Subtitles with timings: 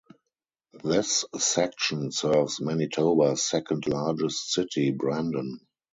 [0.83, 5.59] This section serves Manitoba's second largest city, Brandon.